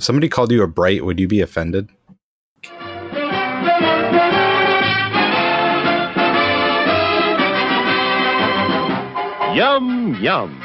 If 0.00 0.04
somebody 0.04 0.30
called 0.30 0.50
you 0.50 0.62
a 0.62 0.66
bright, 0.66 1.04
would 1.04 1.20
you 1.20 1.28
be 1.28 1.42
offended? 1.42 1.90
Yum, 9.54 10.16
yum. 10.22 10.58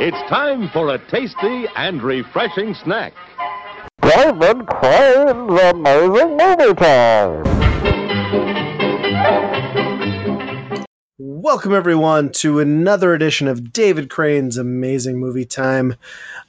It's 0.00 0.16
time 0.30 0.70
for 0.72 0.94
a 0.94 0.98
tasty 1.10 1.66
and 1.76 2.02
refreshing 2.02 2.72
snack. 2.82 3.12
David 4.00 4.66
Crane's 4.66 5.60
Amazing 5.60 6.38
Movie 6.38 6.74
Time. 6.74 7.59
Welcome, 11.42 11.72
everyone, 11.72 12.32
to 12.32 12.58
another 12.58 13.14
edition 13.14 13.48
of 13.48 13.72
David 13.72 14.10
Crane's 14.10 14.58
Amazing 14.58 15.18
Movie 15.18 15.46
Time. 15.46 15.92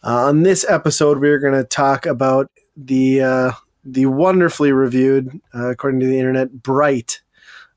Uh, 0.03 0.25
on 0.25 0.43
this 0.43 0.65
episode, 0.67 1.21
we're 1.21 1.39
going 1.39 1.53
to 1.53 1.63
talk 1.63 2.05
about 2.05 2.51
the 2.75 3.21
uh, 3.21 3.51
the 3.85 4.07
wonderfully 4.07 4.73
reviewed, 4.73 5.39
uh, 5.55 5.69
according 5.69 6.01
to 6.01 6.07
the 6.07 6.19
internet, 6.19 6.61
Bright. 6.61 7.21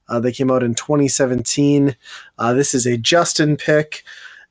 Uh, 0.09 0.19
they 0.19 0.33
came 0.33 0.51
out 0.51 0.65
in 0.65 0.75
2017. 0.75 1.95
Uh, 2.37 2.53
this 2.53 2.75
is 2.75 2.85
a 2.85 2.97
Justin 2.97 3.57
pick, 3.57 4.03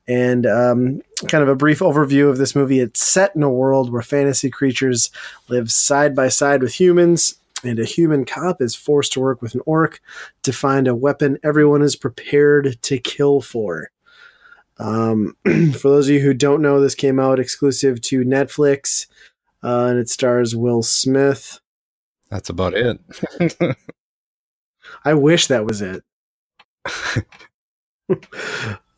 and 0.08 0.46
um, 0.46 1.02
kind 1.28 1.42
of 1.42 1.50
a 1.50 1.54
brief 1.54 1.80
overview 1.80 2.30
of 2.30 2.38
this 2.38 2.56
movie. 2.56 2.80
It's 2.80 3.04
set 3.04 3.36
in 3.36 3.42
a 3.42 3.50
world 3.50 3.92
where 3.92 4.00
fantasy 4.00 4.48
creatures 4.48 5.10
live 5.48 5.70
side 5.70 6.16
by 6.16 6.28
side 6.28 6.62
with 6.62 6.80
humans 6.80 7.34
and 7.64 7.78
a 7.78 7.84
human 7.84 8.24
cop 8.24 8.60
is 8.60 8.74
forced 8.74 9.12
to 9.14 9.20
work 9.20 9.40
with 9.42 9.54
an 9.54 9.62
orc 9.66 10.00
to 10.42 10.52
find 10.52 10.86
a 10.86 10.94
weapon 10.94 11.38
everyone 11.42 11.82
is 11.82 11.96
prepared 11.96 12.76
to 12.82 12.98
kill 12.98 13.40
for. 13.40 13.90
Um, 14.78 15.36
for 15.44 15.88
those 15.88 16.08
of 16.08 16.14
you 16.14 16.20
who 16.20 16.34
don't 16.34 16.62
know, 16.62 16.80
this 16.80 16.94
came 16.94 17.18
out 17.18 17.38
exclusive 17.38 18.00
to 18.02 18.24
Netflix, 18.24 19.06
uh, 19.62 19.86
and 19.86 19.98
it 19.98 20.08
stars 20.08 20.54
Will 20.54 20.82
Smith. 20.82 21.60
That's 22.30 22.50
about 22.50 22.74
it. 22.74 22.98
I 25.04 25.14
wish 25.14 25.46
that 25.46 25.64
was 25.64 25.80
it. 25.80 26.02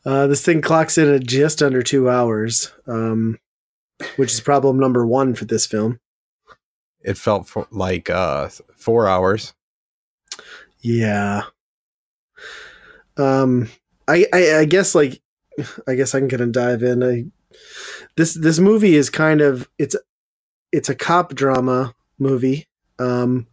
uh, 0.04 0.26
this 0.26 0.44
thing 0.44 0.60
clocks 0.60 0.98
in 0.98 1.12
at 1.12 1.26
just 1.26 1.62
under 1.62 1.82
two 1.82 2.08
hours, 2.08 2.72
um, 2.86 3.38
which 4.16 4.32
is 4.32 4.40
problem 4.40 4.78
number 4.78 5.06
one 5.06 5.34
for 5.34 5.44
this 5.44 5.66
film. 5.66 6.00
It 7.06 7.16
felt 7.16 7.48
for, 7.48 7.66
like 7.70 8.10
uh, 8.10 8.48
four 8.74 9.08
hours. 9.08 9.54
Yeah. 10.80 11.42
Um, 13.16 13.68
I, 14.06 14.26
I 14.32 14.56
I 14.56 14.64
guess 14.66 14.94
like 14.94 15.22
I 15.88 15.94
guess 15.94 16.14
I 16.14 16.18
can 16.18 16.28
kind 16.28 16.42
of 16.42 16.52
dive 16.52 16.82
in. 16.82 17.02
I 17.02 17.24
this 18.16 18.34
this 18.34 18.58
movie 18.58 18.96
is 18.96 19.08
kind 19.08 19.40
of 19.40 19.68
it's 19.78 19.96
it's 20.72 20.88
a 20.88 20.94
cop 20.94 21.34
drama 21.34 21.94
movie 22.18 22.66
um, 22.98 23.46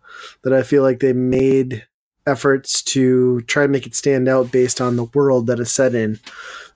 that 0.44 0.54
I 0.54 0.64
feel 0.64 0.84
like 0.84 1.00
they 1.00 1.14
made 1.14 1.86
efforts 2.26 2.82
to 2.82 3.42
try 3.42 3.64
and 3.64 3.72
make 3.72 3.86
it 3.86 3.96
stand 3.96 4.28
out 4.28 4.52
based 4.52 4.82
on 4.82 4.96
the 4.96 5.06
world 5.06 5.48
that 5.48 5.60
it's 5.60 5.72
set 5.72 5.94
in, 5.94 6.20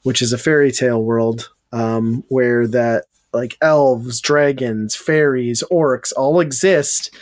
which 0.03 0.21
is 0.21 0.31
a 0.31 0.37
fairy 0.37 0.71
tale 0.71 1.03
world 1.03 1.49
um, 1.71 2.23
where 2.29 2.67
that 2.67 3.05
like 3.33 3.57
elves, 3.61 4.21
dragons, 4.21 4.95
fairies, 4.95 5.63
orcs 5.71 6.13
all 6.15 6.39
exist, 6.39 7.13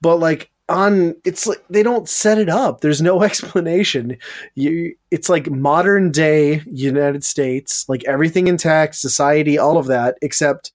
but 0.00 0.16
like 0.16 0.50
on 0.68 1.14
it's 1.24 1.46
like 1.46 1.62
they 1.68 1.82
don't 1.82 2.08
set 2.08 2.38
it 2.38 2.48
up. 2.48 2.80
There's 2.80 3.02
no 3.02 3.22
explanation. 3.24 4.16
You 4.54 4.94
it's 5.10 5.28
like 5.28 5.50
modern 5.50 6.10
day 6.10 6.62
United 6.66 7.24
States, 7.24 7.88
like 7.88 8.04
everything 8.04 8.46
intact, 8.46 8.94
society, 8.94 9.58
all 9.58 9.78
of 9.78 9.86
that, 9.86 10.16
except 10.22 10.72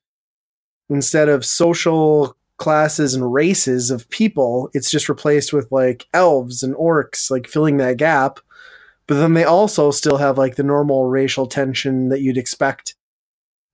instead 0.90 1.30
of 1.30 1.46
social 1.46 2.36
classes 2.58 3.14
and 3.14 3.34
races 3.34 3.92
of 3.92 4.10
people, 4.10 4.70
it's 4.74 4.90
just 4.90 5.10
replaced 5.10 5.54
with 5.54 5.72
like 5.72 6.08
elves 6.14 6.64
and 6.64 6.76
orcs, 6.76 7.30
like 7.30 7.48
filling 7.48 7.78
that 7.78 7.98
gap. 7.98 8.40
But 9.08 9.16
then 9.16 9.34
they 9.34 9.46
also 9.46 9.92
still 9.92 10.18
have 10.18 10.38
like 10.38 10.56
the 10.56 10.64
normal 10.64 11.06
racial 11.06 11.48
tension 11.48 12.10
that 12.10 12.22
you'd 12.22 12.38
expect 12.38 12.96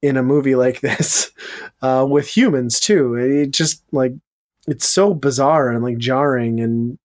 in 0.04 0.18
a 0.18 0.22
movie 0.22 0.56
like 0.56 0.82
this 0.82 1.32
uh, 1.82 2.06
with 2.08 2.28
humans 2.28 2.80
too. 2.80 3.16
It 3.16 3.50
just 3.52 3.82
like 3.92 4.14
it's 4.68 4.88
so 4.88 5.16
bizarre 5.16 5.72
and 5.72 5.84
like 5.84 5.98
jarring 5.98 6.60
and 6.60 7.00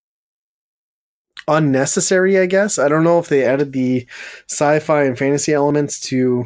unnecessary. 1.47 2.39
I 2.39 2.47
guess 2.47 2.79
I 2.79 2.89
don't 2.89 3.05
know 3.05 3.19
if 3.19 3.29
they 3.29 3.45
added 3.45 3.73
the 3.73 4.07
sci-fi 4.51 5.05
and 5.05 5.17
fantasy 5.17 5.55
elements 5.55 6.01
to 6.03 6.45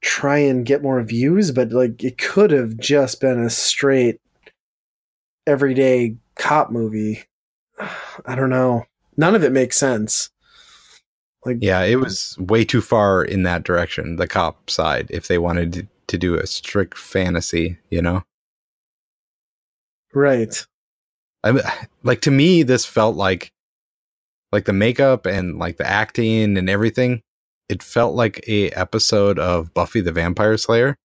try 0.00 0.38
and 0.38 0.66
get 0.66 0.82
more 0.82 1.02
views, 1.02 1.50
but 1.50 1.72
like 1.72 2.02
it 2.02 2.16
could 2.16 2.50
have 2.50 2.78
just 2.78 3.20
been 3.20 3.38
a 3.38 3.50
straight 3.50 4.20
everyday 5.46 6.16
cop 6.36 6.70
movie. 6.70 7.24
I 8.26 8.34
don't 8.34 8.50
know. 8.50 8.84
None 9.16 9.34
of 9.34 9.44
it 9.44 9.52
makes 9.52 9.76
sense. 9.76 10.30
Like 11.44 11.58
Yeah, 11.60 11.82
it 11.82 11.96
was 11.96 12.36
way 12.38 12.64
too 12.64 12.80
far 12.80 13.22
in 13.22 13.42
that 13.42 13.64
direction, 13.64 14.16
the 14.16 14.26
cop 14.26 14.70
side, 14.70 15.06
if 15.10 15.28
they 15.28 15.38
wanted 15.38 15.72
to, 15.74 15.86
to 16.08 16.18
do 16.18 16.34
a 16.36 16.46
strict 16.46 16.96
fantasy, 16.98 17.78
you 17.90 18.02
know? 18.02 18.22
right. 20.14 20.66
I 21.42 21.52
mean, 21.52 21.64
like 22.02 22.20
to 22.22 22.30
me, 22.30 22.62
this 22.62 22.84
felt 22.86 23.16
like 23.16 23.50
like 24.52 24.66
the 24.66 24.72
makeup 24.72 25.26
and 25.26 25.58
like 25.58 25.76
the 25.78 25.86
acting 25.86 26.56
and 26.56 26.70
everything. 26.70 27.22
It 27.68 27.82
felt 27.82 28.14
like 28.14 28.44
a 28.46 28.70
episode 28.70 29.38
of 29.38 29.72
Buffy 29.74 30.00
the 30.00 30.12
Vampire 30.12 30.56
Slayer, 30.56 30.96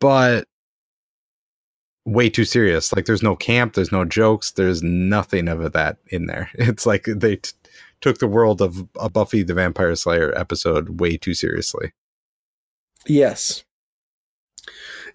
but 0.00 0.44
way 2.04 2.28
too 2.28 2.44
serious. 2.44 2.94
Like 2.94 3.06
there's 3.06 3.22
no 3.22 3.36
camp, 3.36 3.74
there's 3.74 3.92
no 3.92 4.04
jokes, 4.04 4.50
there's 4.52 4.82
nothing 4.82 5.48
of 5.48 5.72
that 5.72 5.98
in 6.08 6.26
there. 6.26 6.50
It's 6.58 6.86
like 6.86 7.04
they 7.04 7.36
t- 7.36 7.52
took 8.00 8.18
the 8.18 8.26
world 8.26 8.60
of 8.60 8.88
a 8.98 9.08
Buffy 9.08 9.42
the 9.42 9.54
Vampire 9.54 9.94
Slayer 9.94 10.36
episode 10.36 11.00
way 11.00 11.16
too 11.16 11.34
seriously. 11.34 11.92
Yes. 13.06 13.64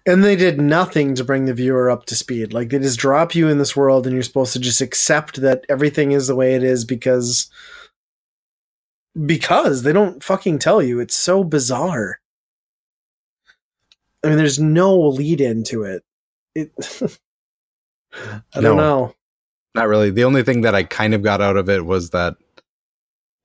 And 0.04 0.22
they 0.22 0.36
did 0.36 0.60
nothing 0.60 1.14
to 1.16 1.24
bring 1.24 1.46
the 1.46 1.54
viewer 1.54 1.90
up 1.90 2.06
to 2.06 2.16
speed. 2.16 2.52
Like 2.52 2.70
they 2.70 2.78
just 2.78 2.98
drop 2.98 3.34
you 3.34 3.48
in 3.48 3.58
this 3.58 3.74
world 3.74 4.06
and 4.06 4.14
you're 4.14 4.22
supposed 4.22 4.52
to 4.52 4.60
just 4.60 4.80
accept 4.80 5.40
that 5.40 5.64
everything 5.68 6.12
is 6.12 6.28
the 6.28 6.36
way 6.36 6.54
it 6.54 6.62
is 6.62 6.84
because 6.84 7.50
because 9.24 9.82
they 9.82 9.92
don't 9.92 10.22
fucking 10.22 10.58
tell 10.58 10.82
you. 10.82 11.00
It's 11.00 11.16
so 11.16 11.42
bizarre. 11.42 12.20
I 14.22 14.28
mean 14.28 14.36
there's 14.36 14.60
no 14.60 14.96
lead 14.96 15.40
into 15.40 15.82
it. 15.82 16.04
It 16.54 16.70
I 18.54 18.60
don't 18.60 18.76
know. 18.76 19.14
Not 19.74 19.88
really. 19.88 20.10
The 20.10 20.24
only 20.24 20.42
thing 20.42 20.62
that 20.62 20.74
I 20.74 20.84
kind 20.84 21.14
of 21.14 21.22
got 21.22 21.42
out 21.42 21.56
of 21.56 21.68
it 21.68 21.84
was 21.84 22.10
that 22.10 22.36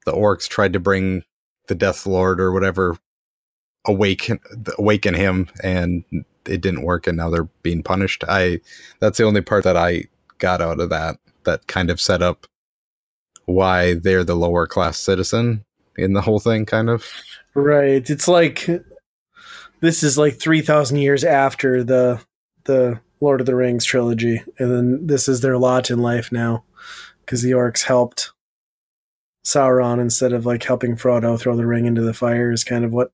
the 0.05 0.13
orcs 0.13 0.47
tried 0.47 0.73
to 0.73 0.79
bring 0.79 1.23
the 1.67 1.75
Death 1.75 2.05
Lord 2.05 2.39
or 2.39 2.51
whatever 2.51 2.97
awaken 3.85 4.39
awaken 4.77 5.13
him 5.13 5.49
and 5.63 6.03
it 6.45 6.61
didn't 6.61 6.83
work 6.83 7.07
and 7.07 7.17
now 7.17 7.29
they're 7.29 7.49
being 7.63 7.83
punished. 7.83 8.23
I 8.27 8.59
that's 8.99 9.17
the 9.17 9.25
only 9.25 9.41
part 9.41 9.63
that 9.63 9.77
I 9.77 10.05
got 10.37 10.61
out 10.61 10.79
of 10.79 10.89
that 10.89 11.17
that 11.43 11.67
kind 11.67 11.89
of 11.89 11.99
set 11.99 12.21
up 12.21 12.45
why 13.45 13.95
they're 13.95 14.23
the 14.23 14.35
lower 14.35 14.67
class 14.67 14.97
citizen 14.97 15.63
in 15.97 16.13
the 16.13 16.21
whole 16.21 16.39
thing 16.39 16.65
kind 16.65 16.89
of. 16.89 17.05
Right. 17.53 18.07
It's 18.09 18.27
like 18.27 18.69
this 19.81 20.03
is 20.03 20.17
like 20.17 20.39
3000 20.39 20.97
years 20.97 21.23
after 21.23 21.83
the 21.83 22.21
the 22.65 22.99
Lord 23.19 23.39
of 23.39 23.45
the 23.45 23.55
Rings 23.55 23.85
trilogy 23.85 24.43
and 24.57 24.71
then 24.71 25.07
this 25.07 25.27
is 25.27 25.41
their 25.41 25.57
lot 25.57 25.89
in 25.89 25.99
life 25.99 26.31
now 26.31 26.63
cuz 27.25 27.41
the 27.41 27.51
orcs 27.51 27.83
helped 27.83 28.31
Sauron 29.45 29.99
instead 29.99 30.33
of 30.33 30.45
like 30.45 30.63
helping 30.63 30.95
Frodo 30.95 31.39
throw 31.39 31.55
the 31.55 31.65
ring 31.65 31.85
into 31.85 32.01
the 32.01 32.13
fire 32.13 32.51
is 32.51 32.63
kind 32.63 32.85
of 32.85 32.93
what 32.93 33.11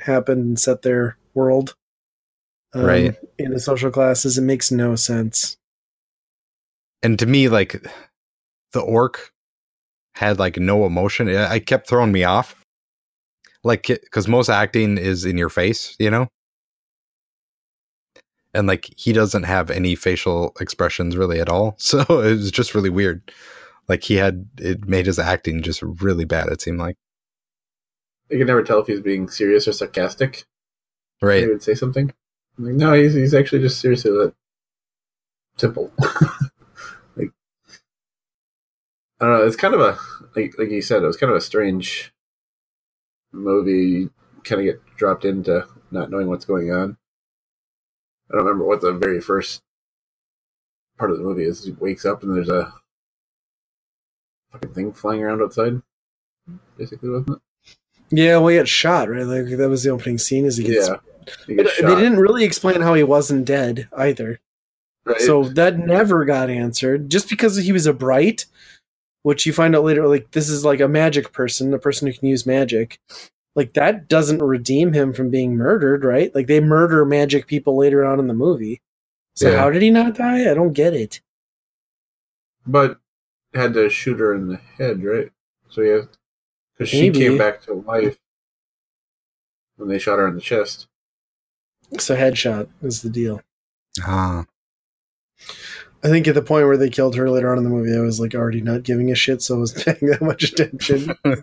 happened 0.00 0.40
and 0.44 0.58
set 0.58 0.82
their 0.82 1.16
world 1.34 1.74
um, 2.74 2.84
Right. 2.84 3.14
in 3.38 3.52
the 3.52 3.60
social 3.60 3.90
classes 3.90 4.38
it 4.38 4.42
makes 4.42 4.70
no 4.70 4.94
sense 4.96 5.56
And 7.02 7.18
to 7.18 7.26
me 7.26 7.48
like 7.48 7.86
the 8.72 8.80
orc 8.80 9.32
had 10.14 10.38
like 10.38 10.56
no 10.58 10.86
emotion. 10.86 11.28
I 11.28 11.58
kept 11.58 11.86
throwing 11.88 12.10
me 12.12 12.24
off. 12.24 12.56
Like 13.62 13.90
cuz 14.10 14.26
most 14.26 14.48
acting 14.48 14.96
is 14.98 15.24
in 15.26 15.36
your 15.36 15.50
face, 15.50 15.94
you 15.98 16.10
know? 16.10 16.28
and 18.54 18.66
like 18.66 18.88
he 18.96 19.12
doesn't 19.12 19.42
have 19.42 19.70
any 19.70 19.94
facial 19.94 20.56
expressions 20.60 21.16
really 21.16 21.40
at 21.40 21.48
all 21.50 21.74
so 21.78 22.00
it 22.08 22.30
was 22.36 22.50
just 22.50 22.74
really 22.74 22.88
weird 22.90 23.30
like 23.88 24.04
he 24.04 24.16
had 24.16 24.48
it 24.58 24.86
made 24.88 25.06
his 25.06 25.18
acting 25.18 25.62
just 25.62 25.82
really 25.82 26.24
bad 26.24 26.48
it 26.48 26.60
seemed 26.60 26.78
like 26.78 26.96
You 28.30 28.38
can 28.38 28.46
never 28.46 28.62
tell 28.62 28.80
if 28.80 28.86
he's 28.88 29.00
being 29.00 29.28
serious 29.28 29.68
or 29.68 29.72
sarcastic. 29.72 30.44
right 31.22 31.42
He 31.42 31.48
would 31.48 31.62
say 31.62 31.74
something. 31.74 32.12
I'm 32.58 32.64
like, 32.64 32.74
no, 32.74 32.92
he's 32.94 33.14
he's 33.14 33.34
actually 33.34 33.60
just 33.62 33.80
seriously 33.80 34.10
that 34.12 34.34
simple. 35.56 35.92
like, 37.16 37.32
I 39.20 39.26
don't 39.26 39.38
know. 39.38 39.46
It's 39.46 39.56
kind 39.56 39.74
of 39.74 39.80
a 39.80 39.98
like 40.34 40.58
like 40.58 40.70
you 40.70 40.82
said. 40.82 41.02
It 41.02 41.06
was 41.06 41.16
kind 41.16 41.30
of 41.30 41.36
a 41.36 41.42
strange 41.42 42.12
movie. 43.32 43.72
You 43.72 44.10
kind 44.44 44.60
of 44.60 44.66
get 44.66 44.96
dropped 44.96 45.24
into 45.24 45.66
not 45.90 46.10
knowing 46.10 46.28
what's 46.28 46.44
going 46.44 46.70
on. 46.72 46.96
I 48.30 48.36
don't 48.36 48.44
remember 48.44 48.66
what 48.66 48.80
the 48.80 48.92
very 48.92 49.20
first 49.20 49.62
part 50.98 51.10
of 51.10 51.18
the 51.18 51.24
movie 51.24 51.44
is. 51.44 51.64
He 51.64 51.72
wakes 51.72 52.04
up 52.04 52.22
and 52.22 52.34
there's 52.34 52.48
a 52.48 52.72
fucking 54.56 54.74
thing 54.74 54.92
flying 54.92 55.22
around 55.22 55.42
outside. 55.42 55.80
Basically, 56.76 57.08
wasn't 57.08 57.30
it? 57.30 57.76
Yeah, 58.10 58.38
well, 58.38 58.48
he 58.48 58.56
got 58.58 58.68
shot, 58.68 59.08
right? 59.08 59.24
Like 59.24 59.56
that 59.56 59.68
was 59.68 59.82
the 59.82 59.90
opening 59.90 60.18
scene. 60.18 60.44
As 60.46 60.56
he 60.56 60.64
gets, 60.64 60.88
Yeah. 60.88 60.96
He 61.46 61.54
gets 61.56 61.82
uh, 61.82 61.88
they 61.88 62.00
didn't 62.00 62.18
really 62.20 62.44
explain 62.44 62.80
how 62.80 62.94
he 62.94 63.02
wasn't 63.02 63.44
dead 63.46 63.88
either. 63.96 64.40
right? 65.04 65.20
So 65.20 65.44
that 65.50 65.78
never 65.78 66.24
got 66.24 66.48
answered. 66.50 67.10
Just 67.10 67.28
because 67.28 67.56
he 67.56 67.72
was 67.72 67.86
a 67.86 67.92
bright, 67.92 68.46
which 69.22 69.44
you 69.44 69.52
find 69.52 69.74
out 69.74 69.82
later, 69.84 70.06
like 70.06 70.30
this 70.30 70.48
is 70.48 70.64
like 70.64 70.80
a 70.80 70.86
magic 70.88 71.32
person, 71.32 71.74
a 71.74 71.78
person 71.80 72.06
who 72.06 72.14
can 72.14 72.28
use 72.28 72.46
magic. 72.46 73.00
Like 73.56 73.72
that 73.72 74.06
doesn't 74.08 74.40
redeem 74.42 74.92
him 74.92 75.12
from 75.12 75.30
being 75.30 75.56
murdered, 75.56 76.04
right? 76.04 76.32
Like 76.34 76.46
they 76.46 76.60
murder 76.60 77.04
magic 77.04 77.46
people 77.48 77.76
later 77.76 78.04
on 78.04 78.20
in 78.20 78.28
the 78.28 78.34
movie. 78.34 78.80
So 79.34 79.50
Yeah. 79.50 79.58
how 79.58 79.70
did 79.70 79.82
he 79.82 79.90
not 79.90 80.14
die? 80.14 80.48
I 80.48 80.54
don't 80.54 80.72
get 80.74 80.94
it. 80.94 81.20
but 82.66 82.98
had 83.54 83.74
to 83.74 83.88
shoot 83.90 84.18
her 84.18 84.34
in 84.34 84.48
the 84.48 84.56
head, 84.78 85.02
right? 85.04 85.30
So 85.68 85.80
yeah, 85.82 86.02
because 86.72 86.88
she 86.90 87.10
Maybe. 87.10 87.18
came 87.20 87.38
back 87.38 87.62
to 87.62 87.74
life 87.74 88.18
when 89.76 89.88
they 89.88 89.98
shot 89.98 90.18
her 90.18 90.28
in 90.28 90.34
the 90.34 90.40
chest. 90.40 90.86
So 91.98 92.16
headshot 92.16 92.68
is 92.82 93.02
the 93.02 93.10
deal. 93.10 93.40
Ah, 94.02 94.44
I 96.04 96.08
think 96.08 96.28
at 96.28 96.34
the 96.34 96.42
point 96.42 96.66
where 96.66 96.76
they 96.76 96.90
killed 96.90 97.16
her 97.16 97.30
later 97.30 97.50
on 97.50 97.58
in 97.58 97.64
the 97.64 97.70
movie, 97.70 97.96
I 97.96 98.00
was 98.00 98.20
like 98.20 98.34
already 98.34 98.60
not 98.60 98.82
giving 98.82 99.10
a 99.10 99.14
shit, 99.14 99.42
so 99.42 99.56
I 99.56 99.58
wasn't 99.58 99.84
paying 100.00 100.10
that 100.12 100.22
much 100.22 100.42
attention. 100.44 101.14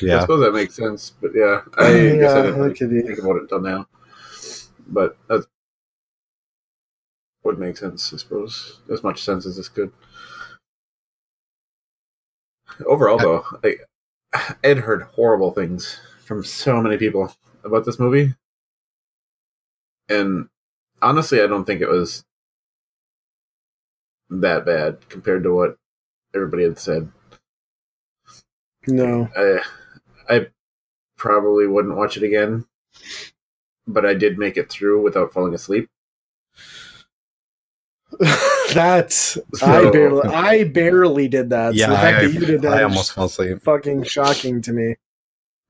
Yeah, 0.00 0.16
I 0.16 0.20
suppose 0.22 0.40
that 0.40 0.52
makes 0.54 0.74
sense, 0.74 1.12
but 1.20 1.32
yeah, 1.34 1.60
I 1.76 1.92
guess 2.18 2.32
I 2.32 2.42
didn't 2.42 2.62
that 2.62 2.76
could 2.76 2.90
be. 2.90 3.02
think 3.02 3.18
about 3.18 3.36
it 3.36 3.42
until 3.42 3.60
now. 3.60 3.86
But 4.88 5.16
that 5.28 5.46
would 7.44 7.58
make 7.58 7.76
sense, 7.76 8.12
I 8.12 8.16
suppose. 8.16 8.80
As 8.90 9.02
much 9.02 9.22
sense 9.22 9.46
as 9.46 9.56
this 9.58 9.68
could. 9.68 9.92
Overall, 12.86 13.18
though, 13.18 13.44
I, 13.64 13.76
I'd 14.64 14.78
heard 14.78 15.02
horrible 15.02 15.52
things 15.52 16.00
from 16.24 16.44
so 16.44 16.80
many 16.82 16.96
people 16.96 17.34
about 17.64 17.84
this 17.84 17.98
movie, 17.98 18.34
and 20.08 20.48
honestly, 21.02 21.40
I 21.40 21.46
don't 21.46 21.64
think 21.64 21.80
it 21.80 21.88
was 21.88 22.24
that 24.30 24.64
bad 24.64 25.08
compared 25.08 25.42
to 25.42 25.54
what 25.54 25.76
everybody 26.34 26.64
had 26.64 26.78
said. 26.78 27.10
No. 28.86 29.28
I 29.36 29.62
I 30.28 30.46
probably 31.16 31.66
wouldn't 31.66 31.96
watch 31.96 32.16
it 32.16 32.22
again, 32.22 32.66
but 33.86 34.06
I 34.06 34.14
did 34.14 34.38
make 34.38 34.56
it 34.56 34.70
through 34.70 35.02
without 35.02 35.32
falling 35.32 35.54
asleep. 35.54 35.90
That's 38.74 39.38
So- 39.54 39.66
I 39.66 39.90
barely 39.90 40.28
I 40.28 40.64
barely 40.64 41.28
did 41.28 41.50
that. 41.50 41.74
Yeah, 41.74 41.86
so 41.86 41.90
the 41.92 41.96
fact 41.98 42.16
I, 42.18 42.26
that 42.26 42.32
you 42.34 42.46
did 42.46 42.62
that 42.62 42.74
I 42.74 42.82
almost 42.84 43.12
fell 43.14 43.24
asleep. 43.24 43.62
fucking 43.62 44.02
shocking 44.04 44.60
to 44.62 44.72
me. 44.72 44.94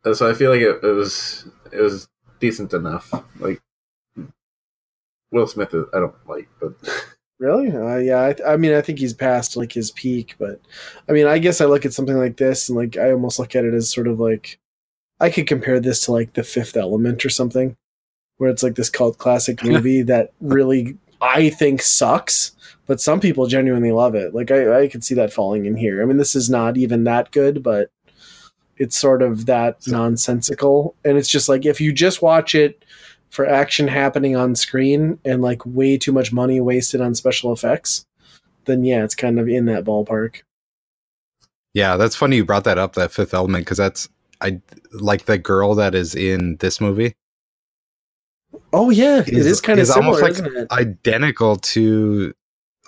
Uh, 0.04 0.14
So 0.14 0.28
I 0.28 0.34
feel 0.34 0.50
like 0.50 0.60
it, 0.60 0.80
it 0.82 0.92
was 0.94 1.46
it 1.72 1.80
was 1.80 2.08
decent 2.40 2.72
enough. 2.74 3.12
Like 3.38 3.60
Will 5.30 5.46
Smith, 5.46 5.72
is, 5.74 5.84
I 5.94 6.00
don't 6.00 6.14
like, 6.28 6.48
but 6.60 6.72
Really? 7.38 7.70
Uh, 7.74 7.96
yeah, 7.96 8.18
I, 8.46 8.52
I 8.52 8.56
mean, 8.58 8.74
I 8.74 8.82
think 8.82 8.98
he's 8.98 9.14
past 9.14 9.56
like 9.56 9.72
his 9.72 9.90
peak, 9.92 10.34
but 10.38 10.60
I 11.08 11.12
mean, 11.12 11.26
I 11.26 11.38
guess 11.38 11.60
I 11.62 11.64
look 11.64 11.86
at 11.86 11.94
something 11.94 12.16
like 12.18 12.36
this 12.36 12.68
and 12.68 12.76
like 12.76 12.98
I 12.98 13.12
almost 13.12 13.38
look 13.38 13.54
at 13.56 13.64
it 13.64 13.72
as 13.72 13.90
sort 13.90 14.08
of 14.08 14.20
like 14.20 14.58
I 15.20 15.30
could 15.30 15.46
compare 15.46 15.80
this 15.80 16.02
to 16.02 16.12
like 16.12 16.34
The 16.34 16.42
Fifth 16.42 16.76
Element 16.76 17.24
or 17.24 17.30
something, 17.30 17.76
where 18.36 18.50
it's 18.50 18.62
like 18.62 18.74
this 18.74 18.90
cult 18.90 19.16
classic 19.18 19.64
movie 19.64 20.02
that 20.02 20.32
really 20.40 20.98
I 21.20 21.50
think 21.50 21.82
sucks, 21.82 22.52
but 22.86 23.00
some 23.00 23.20
people 23.20 23.46
genuinely 23.46 23.92
love 23.92 24.14
it. 24.14 24.34
Like 24.34 24.50
I, 24.50 24.82
I 24.82 24.88
could 24.88 25.04
see 25.04 25.14
that 25.14 25.32
falling 25.32 25.66
in 25.66 25.76
here. 25.76 26.02
I 26.02 26.06
mean, 26.06 26.16
this 26.16 26.34
is 26.34 26.48
not 26.48 26.76
even 26.76 27.04
that 27.04 27.30
good, 27.30 27.62
but 27.62 27.90
it's 28.76 28.96
sort 28.96 29.22
of 29.22 29.46
that 29.46 29.86
nonsensical, 29.86 30.94
and 31.04 31.18
it's 31.18 31.28
just 31.28 31.48
like 31.48 31.66
if 31.66 31.80
you 31.80 31.92
just 31.92 32.22
watch 32.22 32.54
it 32.54 32.84
for 33.28 33.46
action 33.46 33.86
happening 33.86 34.34
on 34.36 34.54
screen 34.54 35.18
and 35.24 35.42
like 35.42 35.64
way 35.66 35.96
too 35.98 36.12
much 36.12 36.32
money 36.32 36.60
wasted 36.60 37.00
on 37.00 37.14
special 37.14 37.52
effects, 37.52 38.06
then 38.64 38.82
yeah, 38.82 39.04
it's 39.04 39.14
kind 39.14 39.38
of 39.38 39.48
in 39.48 39.66
that 39.66 39.84
ballpark. 39.84 40.42
Yeah, 41.74 41.96
that's 41.96 42.16
funny 42.16 42.36
you 42.36 42.44
brought 42.44 42.64
that 42.64 42.78
up, 42.78 42.94
that 42.94 43.12
fifth 43.12 43.34
element, 43.34 43.64
because 43.64 43.78
that's 43.78 44.08
I 44.40 44.60
like 44.92 45.26
the 45.26 45.38
girl 45.38 45.74
that 45.74 45.94
is 45.94 46.14
in 46.14 46.56
this 46.56 46.80
movie 46.80 47.14
Oh 48.72 48.90
yeah, 48.90 49.20
it 49.20 49.28
Is- 49.28 49.46
is 49.46 49.60
kind 49.60 49.78
of 49.78 49.84
is 49.84 49.92
similar, 49.92 50.22
almost 50.24 50.40
like- 50.42 50.70
identical 50.72 51.56
to 51.56 52.32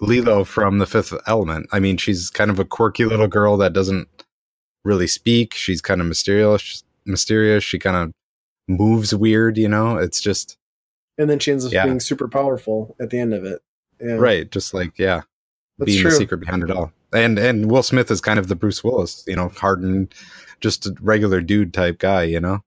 Leeloo 0.01 0.47
from 0.47 0.79
the 0.79 0.87
fifth 0.87 1.13
element. 1.27 1.67
I 1.73 1.79
mean, 1.81 1.97
she's 1.97 2.31
kind 2.31 2.51
of 2.51 2.59
a 2.59 2.65
quirky 2.65 3.05
little 3.05 3.29
girl 3.29 3.57
that 3.59 3.73
doesn't 3.73 4.09
really 4.85 5.07
speak. 5.07 5.55
She's 5.55 5.81
kind 5.81 6.01
of 6.01 6.07
mysterious 6.07 6.83
mysterious. 7.05 7.65
She 7.65 7.79
kind 7.81 7.97
of 7.97 8.13
moves 8.69 9.13
weird, 9.15 9.59
you 9.59 9.69
know? 9.69 9.97
It's 9.97 10.21
just 10.21 10.57
And 11.19 11.29
then 11.29 11.39
she 11.41 11.51
ends 11.53 11.67
up 11.67 11.73
Yeah. 11.73 11.85
being 11.85 11.99
super 12.01 12.29
powerful 12.29 12.95
at 13.01 13.11
the 13.11 13.19
end 13.19 13.35
of 13.35 13.45
it. 13.45 13.61
Yeah, 14.01 14.15
right, 14.15 14.51
just 14.51 14.73
like 14.73 14.99
yeah, 14.99 15.23
That's 15.79 15.87
being 15.87 16.01
true. 16.03 16.11
the 16.11 16.17
secret 16.17 16.39
behind 16.39 16.63
it 16.63 16.71
all. 16.71 16.93
And 17.13 17.39
and 17.39 17.71
Will 17.71 17.83
Smith 17.83 18.11
is 18.11 18.21
kind 18.21 18.39
of 18.39 18.49
the 18.49 18.55
Bruce 18.57 18.83
Willis, 18.83 19.23
you 19.27 19.37
know, 19.37 19.49
hardened, 19.51 20.15
just 20.61 20.87
a 20.87 20.95
regular 21.01 21.41
dude 21.41 21.75
type 21.75 21.99
guy, 21.99 22.23
you 22.23 22.41
know. 22.41 22.63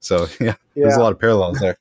So 0.00 0.28
yeah, 0.40 0.54
there's 0.76 0.96
a 0.96 1.00
lot 1.00 1.12
of 1.12 1.18
parallels 1.18 1.58
there. 1.58 1.76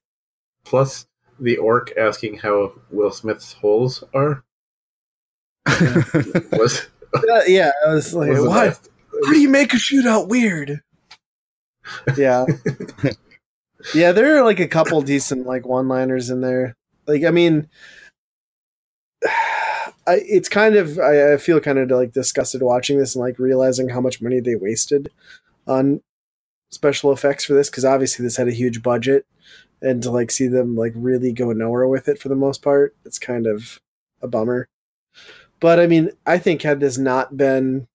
Plus 0.63 1.05
the 1.39 1.57
orc 1.57 1.91
asking 1.97 2.37
how 2.37 2.73
Will 2.91 3.11
Smith's 3.11 3.53
holes 3.53 4.03
are 4.13 4.43
was, 6.51 6.87
Uh, 7.13 7.41
yeah. 7.47 7.71
I 7.85 7.93
was 7.93 8.13
like, 8.13 8.29
was 8.31 8.43
the 8.43 8.49
what? 8.49 8.67
best. 8.69 8.89
How 9.25 9.33
do 9.33 9.39
you 9.39 9.49
make 9.49 9.73
a 9.73 9.77
shootout 9.77 10.27
weird? 10.27 10.81
Yeah. 12.17 12.45
yeah, 13.93 14.11
there 14.11 14.37
are 14.37 14.43
like 14.43 14.59
a 14.59 14.67
couple 14.67 15.01
decent 15.01 15.45
like 15.45 15.65
one-liners 15.65 16.29
in 16.29 16.41
there. 16.41 16.75
Like, 17.07 17.23
I 17.23 17.31
mean, 17.31 17.67
I, 20.05 20.19
it's 20.25 20.49
kind 20.49 20.75
of 20.75 20.99
I, 20.99 21.33
I 21.33 21.37
feel 21.37 21.59
kind 21.61 21.77
of 21.79 21.89
like 21.91 22.11
disgusted 22.11 22.61
watching 22.61 22.97
this 22.97 23.15
and 23.15 23.23
like 23.23 23.39
realizing 23.39 23.89
how 23.89 24.01
much 24.01 24.21
money 24.21 24.39
they 24.41 24.55
wasted 24.55 25.09
on 25.65 26.01
special 26.73 27.11
effects 27.11 27.45
for 27.45 27.53
this 27.53 27.69
because 27.69 27.85
obviously 27.85 28.23
this 28.23 28.37
had 28.37 28.47
a 28.47 28.51
huge 28.51 28.81
budget. 28.81 29.25
And 29.81 30.01
to 30.03 30.11
like 30.11 30.31
see 30.31 30.47
them 30.47 30.77
like 30.77 30.93
really 30.95 31.33
go 31.33 31.51
nowhere 31.51 31.87
with 31.89 32.07
it 32.07 32.17
for 32.17 32.29
the 32.29 32.35
most 32.35 32.61
part 32.61 32.95
it's 33.03 33.19
kind 33.19 33.45
of 33.45 33.79
a 34.21 34.27
bummer. 34.27 34.69
But 35.59 35.79
i 35.79 35.87
mean 35.87 36.11
i 36.25 36.37
think 36.37 36.61
had 36.61 36.79
this 36.79 36.97
not 36.97 37.35
been 37.37 37.87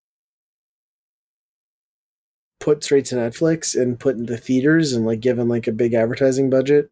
put 2.61 2.85
straight 2.85 3.06
to 3.06 3.14
netflix 3.14 3.80
and 3.80 3.99
put 4.00 4.16
into 4.16 4.37
theaters 4.37 4.92
and 4.92 5.06
like 5.06 5.20
given 5.20 5.49
like 5.49 5.66
a 5.66 5.73
big 5.73 5.94
advertising 5.94 6.50
budget 6.50 6.90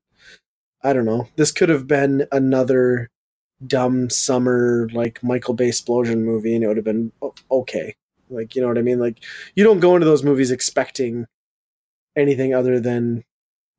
i 0.83 0.93
don't 0.93 1.05
know. 1.05 1.29
This 1.37 1.53
could 1.53 1.69
have 1.69 1.87
been 1.87 2.27
another 2.33 3.11
dumb 3.67 4.09
summer 4.11 4.89
like 4.93 5.23
michael 5.23 5.55
bay 5.55 5.69
explosion 5.69 6.25
movie 6.25 6.55
and 6.55 6.65
it 6.65 6.69
would 6.69 6.77
have 6.77 6.85
been 6.85 7.13
okay. 7.51 7.95
Like 8.31 8.55
you 8.55 8.63
know 8.63 8.69
what 8.69 8.79
i 8.79 8.83
mean? 8.83 8.99
Like 8.99 9.23
you 9.55 9.65
don't 9.65 9.81
go 9.81 9.95
into 9.95 10.07
those 10.07 10.25
movies 10.25 10.51
expecting 10.51 11.27
anything 12.17 12.55
other 12.55 12.81
than 12.81 13.25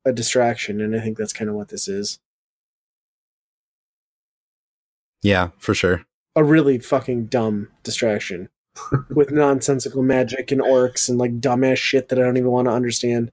a 0.04 0.12
distraction 0.12 0.80
and 0.80 0.94
i 0.94 1.00
think 1.00 1.16
that's 1.16 1.32
kind 1.32 1.50
of 1.50 1.56
what 1.56 1.68
this 1.68 1.88
is 1.88 2.18
yeah, 5.20 5.48
for 5.58 5.74
sure. 5.74 6.04
a 6.36 6.44
really 6.44 6.78
fucking 6.78 7.26
dumb 7.26 7.68
distraction 7.82 8.48
with 9.10 9.32
nonsensical 9.32 10.02
magic 10.02 10.52
and 10.52 10.60
orcs 10.60 11.08
and 11.08 11.18
like 11.18 11.40
dumbass 11.40 11.76
shit 11.76 12.08
that 12.08 12.18
i 12.18 12.22
don't 12.22 12.36
even 12.36 12.50
want 12.50 12.66
to 12.66 12.72
understand 12.72 13.30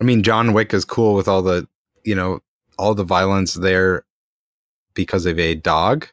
I 0.00 0.04
mean, 0.04 0.22
John 0.22 0.52
Wick 0.52 0.72
is 0.72 0.84
cool 0.84 1.14
with 1.14 1.28
all 1.28 1.42
the, 1.42 1.66
you 2.04 2.14
know, 2.14 2.40
all 2.78 2.94
the 2.94 3.04
violence 3.04 3.54
there 3.54 4.04
because 4.94 5.26
of 5.26 5.38
a 5.38 5.54
dog. 5.54 6.06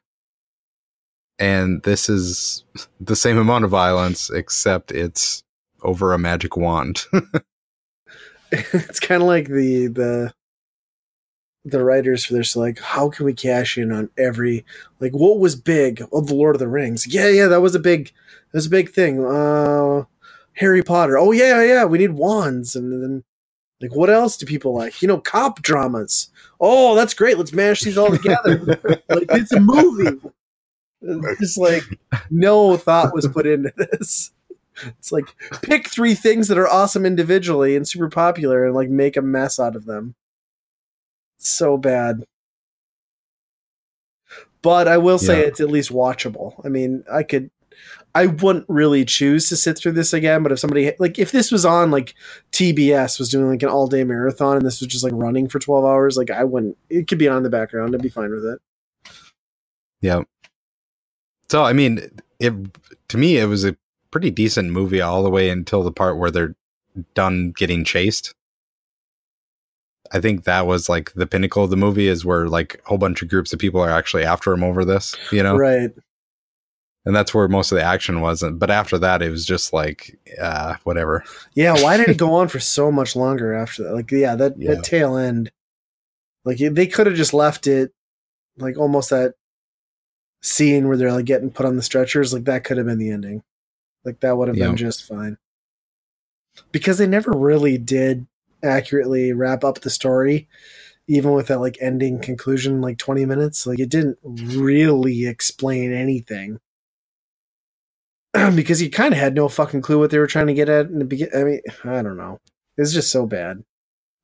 And 1.37 1.83
this 1.83 2.09
is 2.09 2.63
the 2.99 3.15
same 3.15 3.37
amount 3.37 3.65
of 3.65 3.71
violence, 3.71 4.29
except 4.29 4.91
it's 4.91 5.43
over 5.85 6.13
a 6.13 6.17
magic 6.17 6.57
wand. 6.57 7.05
it's 8.51 8.99
kind 8.99 9.21
of 9.21 9.27
like 9.27 9.47
the 9.47 9.87
the 9.87 10.33
the 11.63 11.83
writers 11.83 12.23
for 12.23 12.33
this 12.33 12.55
like 12.55 12.79
how 12.79 13.09
can 13.09 13.25
we 13.25 13.33
cash 13.33 13.77
in 13.77 13.91
on 13.91 14.09
every 14.17 14.65
like 14.99 15.13
what 15.13 15.39
was 15.39 15.55
big? 15.55 16.01
Of 16.13 16.27
the 16.27 16.35
lord 16.35 16.55
of 16.55 16.59
the 16.59 16.67
rings. 16.67 17.07
Yeah 17.07 17.27
yeah 17.27 17.47
that 17.47 17.61
was 17.61 17.75
a 17.75 17.79
big 17.79 18.07
that 18.51 18.57
was 18.57 18.67
a 18.67 18.71
big 18.71 18.91
thing. 18.91 19.25
Uh 19.25 20.03
harry 20.53 20.83
potter. 20.83 21.17
Oh 21.17 21.31
yeah 21.31 21.63
yeah 21.63 21.85
we 21.85 21.97
need 21.97 22.11
wands. 22.11 22.75
And 22.75 22.91
then 22.91 23.23
like 23.81 23.95
what 23.95 24.09
else 24.09 24.37
do 24.37 24.45
people 24.45 24.75
like? 24.75 25.01
You 25.01 25.07
know 25.07 25.19
cop 25.19 25.61
dramas. 25.61 26.29
Oh 26.59 26.95
that's 26.95 27.13
great. 27.13 27.37
Let's 27.37 27.53
mash 27.53 27.81
these 27.81 27.97
all 27.97 28.11
together. 28.11 28.79
Like 29.09 29.27
it's 29.29 29.51
a 29.51 29.59
movie. 29.59 30.19
It's 31.07 31.55
like 31.55 31.83
no 32.31 32.77
thought 32.77 33.13
was 33.13 33.27
put 33.27 33.45
into 33.45 33.71
this 33.77 34.31
it's 34.83 35.11
like 35.11 35.25
pick 35.61 35.87
three 35.89 36.15
things 36.15 36.47
that 36.47 36.57
are 36.57 36.67
awesome 36.67 37.05
individually 37.05 37.75
and 37.75 37.87
super 37.87 38.09
popular 38.09 38.65
and 38.65 38.75
like 38.75 38.89
make 38.89 39.15
a 39.17 39.21
mess 39.21 39.59
out 39.59 39.75
of 39.75 39.85
them 39.85 40.15
so 41.37 41.77
bad. 41.77 42.23
But 44.61 44.87
I 44.87 44.97
will 44.97 45.19
say 45.19 45.41
Yeah. 45.41 45.47
it's 45.47 45.59
at 45.61 45.69
least 45.69 45.91
watchable. 45.91 46.59
I 46.65 46.69
mean, 46.69 47.03
I 47.11 47.23
could 47.23 47.51
I 48.15 48.27
wouldn't 48.27 48.65
really 48.69 49.03
choose 49.03 49.49
to 49.49 49.57
sit 49.57 49.77
through 49.77 49.91
this 49.91 50.13
again, 50.13 50.41
but 50.41 50.51
if 50.53 50.59
somebody 50.59 50.93
like 50.99 51.19
if 51.19 51.31
this 51.31 51.51
was 51.51 51.65
on 51.65 51.91
like 51.91 52.15
TBS 52.53 53.19
was 53.19 53.29
doing 53.29 53.49
like 53.49 53.61
an 53.61 53.69
all 53.69 53.87
day 53.87 54.03
marathon 54.05 54.55
and 54.57 54.65
this 54.65 54.79
was 54.79 54.87
just 54.87 55.03
like 55.03 55.11
running 55.13 55.47
for 55.49 55.59
12 55.59 55.83
hours, 55.85 56.15
like 56.17 56.31
I 56.31 56.43
wouldn't 56.45 56.77
it 56.89 57.07
could 57.07 57.17
be 57.19 57.27
on 57.27 57.37
in 57.37 57.43
the 57.43 57.49
background. 57.49 57.93
I'd 57.93 58.01
be 58.01 58.09
fine 58.09 58.31
with 58.31 58.45
it. 58.45 58.59
Yeah. 60.01 60.23
So 61.51 61.63
I 61.63 61.73
mean, 61.73 62.09
it 62.39 62.53
to 63.09 63.17
me 63.17 63.37
it 63.37 63.45
was 63.45 63.65
a 63.65 63.75
pretty 64.11 64.31
decent 64.31 64.71
movie 64.71 65.01
all 65.01 65.23
the 65.23 65.29
way 65.29 65.49
until 65.49 65.83
the 65.83 65.91
part 65.91 66.17
where 66.17 66.31
they're 66.31 66.55
done 67.13 67.51
getting 67.57 67.83
chased. 67.83 68.33
I 70.11 70.21
think 70.21 70.43
that 70.43 70.67
was 70.67 70.87
like 70.87 71.13
the 71.13 71.25
pinnacle 71.27 71.63
of 71.63 71.69
the 71.71 71.75
movie 71.77 72.07
is 72.07 72.23
where 72.23 72.47
like 72.47 72.81
a 72.85 72.89
whole 72.89 72.97
bunch 72.97 73.21
of 73.21 73.27
groups 73.29 73.51
of 73.53 73.59
people 73.59 73.81
are 73.81 73.89
actually 73.89 74.23
after 74.23 74.53
him 74.53 74.63
over 74.63 74.85
this, 74.85 75.15
you 75.31 75.41
know? 75.41 75.55
Right. 75.57 75.89
And 77.05 77.15
that's 77.15 77.33
where 77.33 77.47
most 77.47 77.71
of 77.71 77.77
the 77.77 77.83
action 77.83 78.21
was. 78.21 78.43
But 78.53 78.71
after 78.71 78.97
that, 78.99 79.21
it 79.21 79.29
was 79.29 79.45
just 79.45 79.73
like, 79.73 80.17
uh, 80.41 80.75
whatever. 80.83 81.23
Yeah, 81.53 81.73
why 81.81 81.97
did 81.97 82.07
it 82.09 82.17
go 82.17 82.33
on 82.35 82.47
for 82.47 82.59
so 82.59 82.91
much 82.91 83.15
longer 83.15 83.53
after 83.53 83.83
that? 83.83 83.93
Like, 83.93 84.09
yeah, 84.11 84.35
that, 84.35 84.53
Yeah. 84.57 84.75
that 84.75 84.83
tail 84.83 85.17
end, 85.17 85.51
like 86.45 86.57
they 86.59 86.87
could 86.87 87.07
have 87.07 87.15
just 87.15 87.33
left 87.33 87.67
it, 87.67 87.91
like 88.57 88.77
almost 88.77 89.09
that 89.09 89.33
scene 90.41 90.87
where 90.87 90.97
they're 90.97 91.11
like 91.11 91.25
getting 91.25 91.51
put 91.51 91.65
on 91.65 91.75
the 91.75 91.81
stretchers. 91.83 92.33
Like 92.33 92.45
that 92.45 92.63
could 92.63 92.77
have 92.77 92.85
been 92.85 92.99
the 92.99 93.09
ending. 93.11 93.43
Like 94.05 94.19
that 94.21 94.37
would 94.37 94.47
have 94.47 94.57
Yeah. 94.57 94.67
been 94.67 94.77
just 94.77 95.03
fine. 95.05 95.37
Because 96.71 96.97
they 96.97 97.07
never 97.07 97.31
really 97.31 97.77
did 97.77 98.27
accurately 98.63 99.33
wrap 99.33 99.63
up 99.63 99.81
the 99.81 99.89
story, 99.89 100.47
even 101.07 101.33
with 101.33 101.47
that 101.47 101.59
like 101.59 101.77
ending 101.81 102.19
conclusion, 102.19 102.81
like 102.81 102.97
twenty 102.97 103.25
minutes. 103.25 103.65
Like 103.67 103.79
it 103.79 103.89
didn't 103.89 104.17
really 104.23 105.25
explain 105.27 105.91
anything. 105.91 106.59
because 108.55 108.81
you 108.81 108.89
kind 108.89 109.13
of 109.13 109.19
had 109.19 109.33
no 109.35 109.47
fucking 109.47 109.81
clue 109.81 109.99
what 109.99 110.11
they 110.11 110.19
were 110.19 110.27
trying 110.27 110.47
to 110.47 110.53
get 110.53 110.69
at 110.69 110.87
in 110.87 110.99
the 110.99 111.05
beginning. 111.05 111.33
I 111.35 111.43
mean, 111.43 111.61
I 111.83 112.01
don't 112.01 112.17
know. 112.17 112.39
It's 112.77 112.93
just 112.93 113.11
so 113.11 113.25
bad, 113.25 113.63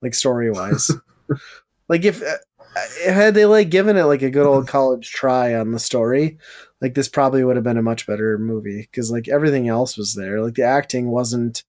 like 0.01 0.13
story 0.13 0.51
wise. 0.51 0.91
like 1.89 2.03
if 2.03 2.21
uh, 2.21 2.35
Uh, 2.75 3.11
had 3.11 3.33
they 3.33 3.45
like 3.45 3.69
given 3.69 3.97
it 3.97 4.03
like 4.03 4.21
a 4.21 4.29
good 4.29 4.45
old 4.45 4.67
college 4.67 5.11
try 5.11 5.53
on 5.55 5.71
the 5.71 5.79
story, 5.79 6.37
like 6.79 6.93
this 6.93 7.09
probably 7.09 7.43
would 7.43 7.57
have 7.57 7.65
been 7.65 7.77
a 7.77 7.83
much 7.83 8.07
better 8.07 8.37
movie 8.37 8.81
because 8.81 9.11
like 9.11 9.27
everything 9.27 9.67
else 9.67 9.97
was 9.97 10.15
there. 10.15 10.41
Like 10.41 10.55
the 10.55 10.63
acting 10.63 11.09
wasn't 11.09 11.63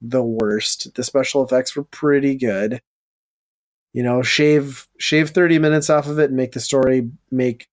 the 0.00 0.22
worst. 0.22 0.94
The 0.94 1.04
special 1.04 1.44
effects 1.44 1.76
were 1.76 1.84
pretty 1.84 2.34
good. 2.34 2.80
You 3.92 4.02
know, 4.02 4.22
shave 4.22 4.86
shave 4.98 5.30
thirty 5.30 5.58
minutes 5.58 5.90
off 5.90 6.06
of 6.08 6.18
it 6.18 6.26
and 6.26 6.36
make 6.36 6.52
the 6.52 6.60
story 6.60 7.10
make 7.30 7.68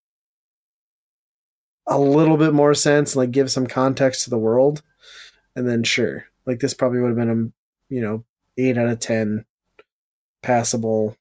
a 1.88 2.00
little 2.00 2.38
bit 2.38 2.54
more 2.54 2.74
sense, 2.74 3.13
and 3.13 3.20
like 3.20 3.32
give 3.32 3.51
some 3.51 3.68
context 3.68 4.24
to 4.24 4.30
the 4.30 4.38
world, 4.38 4.82
and 5.56 5.68
then 5.68 5.84
sure, 5.84 6.25
like 6.46 6.60
this 6.60 6.74
probably 6.74 7.00
would 7.00 7.10
have 7.10 7.18
been 7.18 7.54
a 7.89 7.94
you 7.94 8.01
know 8.01 8.24
eight 8.58 8.77
out 8.77 8.88
of 8.88 9.00
ten 9.00 9.46
passable, 10.42 11.18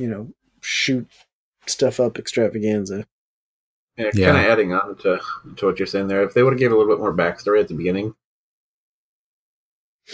you 0.00 0.08
know, 0.08 0.32
shoot 0.60 1.06
stuff 1.66 2.00
up 2.00 2.18
extravaganza. 2.18 3.06
Yeah, 3.96 4.10
Yeah. 4.14 4.26
kind 4.32 4.38
of 4.38 4.50
adding 4.50 4.72
on 4.72 4.96
to 4.98 5.20
to 5.56 5.66
what 5.66 5.78
you're 5.78 5.86
saying 5.86 6.08
there. 6.08 6.22
If 6.22 6.34
they 6.34 6.42
would 6.42 6.52
have 6.54 6.60
gave 6.60 6.72
a 6.72 6.76
little 6.76 6.92
bit 6.92 7.00
more 7.00 7.14
backstory 7.14 7.60
at 7.60 7.68
the 7.68 7.74
beginning, 7.74 8.14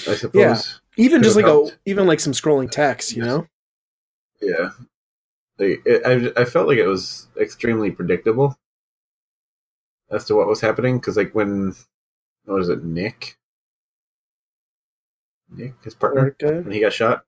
I 0.08 0.14
suppose. 0.14 0.34
Yeah. 0.40 0.60
Even 1.04 1.22
just 1.22 1.36
have 1.36 1.44
like 1.46 1.52
a 1.72 1.78
even 1.84 2.06
like 2.06 2.20
some 2.20 2.32
scrolling 2.32 2.70
text, 2.70 3.14
you 3.14 3.22
know. 3.22 3.46
Yeah. 4.40 4.70
Like, 5.58 5.82
it, 5.86 6.02
I 6.36 6.42
I 6.42 6.44
felt 6.44 6.68
like 6.68 6.78
it 6.78 6.86
was 6.86 7.28
extremely 7.40 7.90
predictable 7.90 8.58
as 10.10 10.24
to 10.26 10.34
what 10.34 10.46
was 10.48 10.60
happening 10.60 10.98
because 10.98 11.16
like 11.16 11.34
when 11.34 11.74
what 12.44 12.56
was 12.58 12.68
it 12.68 12.84
Nick 12.84 13.36
Nick 15.50 15.74
his 15.82 15.94
partner 15.94 16.22
orc 16.24 16.42
when 16.42 16.72
he 16.72 16.80
got 16.80 16.92
shot 16.92 17.24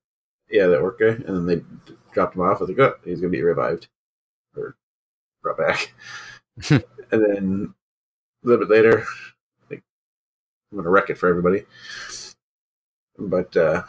yeah 0.49 0.67
that 0.67 0.79
orc 0.79 0.99
guy 0.99 1.07
and 1.07 1.25
then 1.25 1.45
they 1.45 1.55
d- 1.57 1.97
dropped 2.13 2.35
him 2.35 2.41
off 2.41 2.57
I 2.57 2.65
was 2.65 2.69
like 2.69 2.79
oh 2.79 2.95
he's 3.03 3.21
gonna 3.21 3.31
be 3.31 3.41
revived 3.41 3.87
or 4.55 4.75
brought 5.41 5.57
back 5.57 5.93
and 6.69 6.83
then 7.11 7.73
a 8.43 8.47
little 8.47 8.65
bit 8.65 8.73
later 8.73 9.05
like 9.69 9.83
I'm 10.71 10.77
gonna 10.77 10.89
wreck 10.89 11.09
it 11.09 11.17
for 11.17 11.29
everybody 11.29 11.65
but 13.17 13.55
uh 13.55 13.83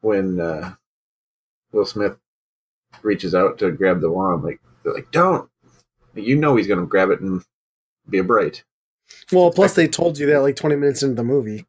when 0.00 0.40
uh 0.40 0.74
Will 1.72 1.84
Smith 1.84 2.16
reaches 3.02 3.34
out 3.34 3.58
to 3.58 3.72
grab 3.72 4.00
the 4.00 4.10
wand, 4.10 4.44
like 4.44 4.60
they're 4.82 4.94
like, 4.94 5.10
"Don't!" 5.10 5.50
You 6.14 6.36
know 6.36 6.56
he's 6.56 6.68
gonna 6.68 6.86
grab 6.86 7.10
it 7.10 7.20
and 7.20 7.42
be 8.08 8.18
a 8.18 8.24
bright. 8.24 8.62
Well, 9.32 9.50
plus 9.50 9.74
they 9.74 9.88
told 9.88 10.18
you 10.18 10.26
that 10.26 10.42
like 10.42 10.56
twenty 10.56 10.76
minutes 10.76 11.02
into 11.02 11.16
the 11.16 11.24
movie. 11.24 11.66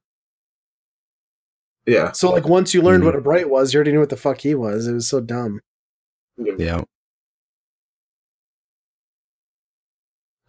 Yeah, 1.86 2.12
So 2.13 2.32
like 2.32 2.48
once 2.48 2.74
you 2.74 2.82
learned 2.82 3.04
Mhm. 3.04 3.06
what 3.06 3.15
a 3.15 3.22
bright 3.22 3.48
was, 3.50 3.72
you 3.74 3.77
already 3.77 3.92
knew 3.92 4.00
what 4.00 4.10
the 4.10 4.18
fuck 4.18 4.39
he 4.42 4.56
was. 4.56 4.88
It 4.88 4.94
was 4.94 5.08
so 5.08 5.20
dumb. 5.22 5.62
Yeah. 6.38 6.84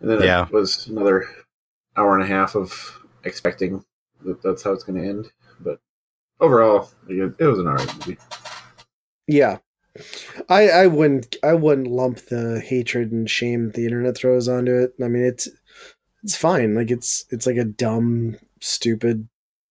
and 0.00 0.10
then 0.10 0.22
Yeah. 0.22 0.46
it 0.46 0.52
was 0.52 0.86
another 0.88 1.26
hour 1.96 2.14
and 2.14 2.22
a 2.22 2.26
half 2.26 2.54
of 2.54 3.00
expecting 3.24 3.84
that 4.24 4.42
that's 4.42 4.62
how 4.62 4.72
it's 4.72 4.84
gonna 4.84 5.02
end. 5.02 5.30
But 5.60 5.80
overall, 6.40 6.90
it, 7.08 7.34
it 7.38 7.44
was 7.44 7.58
an 7.58 7.66
alright 7.66 7.94
movie. 8.06 8.18
Yeah. 9.26 9.58
I 10.48 10.68
I 10.68 10.86
wouldn't 10.86 11.36
I 11.42 11.54
wouldn't 11.54 11.86
lump 11.88 12.18
the 12.26 12.60
hatred 12.60 13.10
and 13.12 13.28
shame 13.28 13.70
the 13.70 13.84
internet 13.84 14.16
throws 14.16 14.48
onto 14.48 14.74
it. 14.74 14.94
I 15.02 15.08
mean 15.08 15.22
it's 15.24 15.48
it's 16.22 16.36
fine. 16.36 16.74
Like 16.74 16.90
it's 16.90 17.24
it's 17.30 17.46
like 17.46 17.56
a 17.56 17.64
dumb, 17.64 18.36
stupid 18.60 19.28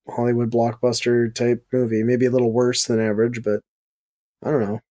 Hollywood 0.07 0.51
blockbuster 0.51 1.33
type 1.33 1.65
movie. 1.71 2.03
Maybe 2.03 2.25
a 2.25 2.31
little 2.31 2.51
worse 2.51 2.85
than 2.85 2.99
average, 2.99 3.43
but 3.43 3.61
I 4.43 4.51
don't 4.51 4.61
know. 4.61 4.81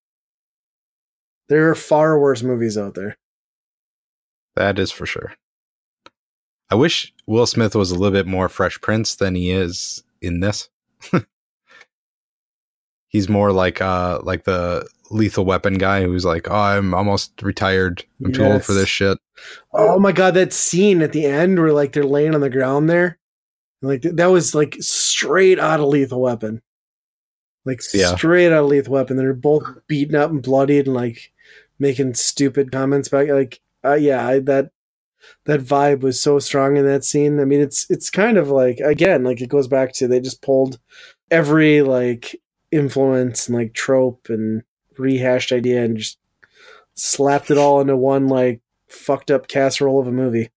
There 1.48 1.70
are 1.70 1.74
far 1.74 2.18
worse 2.18 2.42
movies 2.42 2.78
out 2.78 2.94
there. 2.94 3.16
That 4.56 4.78
is 4.78 4.90
for 4.90 5.06
sure. 5.06 5.34
I 6.70 6.76
wish 6.76 7.12
Will 7.26 7.46
Smith 7.46 7.74
was 7.74 7.90
a 7.90 7.94
little 7.94 8.12
bit 8.12 8.26
more 8.26 8.48
Fresh 8.48 8.80
Prince 8.80 9.14
than 9.16 9.34
he 9.34 9.50
is 9.50 10.02
in 10.22 10.40
this. 10.40 10.68
He's 13.08 13.28
more 13.28 13.52
like 13.52 13.80
uh 13.80 14.20
like 14.22 14.44
the 14.44 14.88
lethal 15.10 15.44
weapon 15.44 15.74
guy 15.74 16.02
who's 16.02 16.24
like, 16.24 16.48
Oh, 16.50 16.54
I'm 16.54 16.94
almost 16.94 17.42
retired. 17.42 18.04
I'm 18.24 18.32
too 18.32 18.44
old 18.44 18.64
for 18.64 18.72
this 18.72 18.88
shit. 18.88 19.18
Oh 19.72 19.98
my 19.98 20.12
god, 20.12 20.34
that 20.34 20.52
scene 20.52 21.02
at 21.02 21.12
the 21.12 21.26
end 21.26 21.58
where 21.58 21.72
like 21.72 21.92
they're 21.92 22.04
laying 22.04 22.34
on 22.34 22.40
the 22.40 22.50
ground 22.50 22.88
there, 22.88 23.18
like 23.82 24.02
that 24.02 24.26
was 24.26 24.54
like 24.54 24.76
straight 24.80 25.58
out 25.58 25.80
of 25.80 25.86
Lethal 25.86 26.20
Weapon, 26.20 26.62
like 27.64 27.80
Yeah. 27.92 28.14
straight 28.16 28.46
out 28.52 28.64
of 28.64 28.66
Lethal 28.70 28.94
Weapon. 28.94 29.16
They're 29.16 29.34
both 29.34 29.64
beaten 29.86 30.14
up 30.14 30.30
and 30.30 30.42
bloodied 30.42 30.86
and 30.86 30.94
like 30.94 31.32
making 31.78 32.14
stupid 32.14 32.72
comments 32.72 33.08
back. 33.08 33.28
Like, 33.28 33.60
uh, 33.84 33.94
yeah, 33.94 34.26
I, 34.26 34.38
that 34.40 34.70
that 35.46 35.60
vibe 35.60 36.00
was 36.00 36.20
so 36.20 36.38
strong 36.38 36.76
in 36.76 36.86
that 36.86 37.04
scene. 37.04 37.40
I 37.40 37.44
mean, 37.44 37.60
it's 37.60 37.86
it's 37.90 38.10
kind 38.10 38.38
of 38.38 38.48
like 38.50 38.78
again, 38.80 39.24
like 39.24 39.40
it 39.40 39.48
goes 39.48 39.68
back 39.68 39.92
to 39.94 40.08
they 40.08 40.20
just 40.20 40.42
pulled 40.42 40.78
every 41.30 41.82
like 41.82 42.36
influence 42.70 43.48
and 43.48 43.56
like 43.56 43.72
trope 43.74 44.28
and 44.28 44.62
rehashed 44.98 45.52
idea 45.52 45.84
and 45.84 45.96
just 45.96 46.18
slapped 46.94 47.50
it 47.50 47.58
all 47.58 47.80
into 47.80 47.96
one 47.96 48.28
like 48.28 48.60
fucked 48.88 49.30
up 49.30 49.48
casserole 49.48 50.00
of 50.00 50.06
a 50.06 50.12
movie. 50.12 50.50